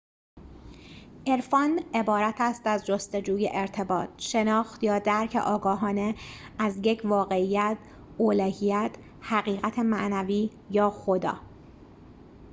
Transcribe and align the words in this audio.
عرفان 1.27 1.79
عبارت 1.95 2.35
است 2.41 2.67
از 2.67 2.85
جستجوی 2.85 3.49
ارتباط 3.53 4.09
شناخت 4.17 4.83
یا 4.83 4.99
درک 4.99 5.35
آگاهانه 5.35 6.15
از 6.59 6.79
یک 6.83 7.01
واقعیت 7.03 7.77
الوهیت 8.19 8.95
حقیقت 9.21 9.79
معنوی 9.79 10.49
یا 10.71 10.89
خدا 10.89 11.39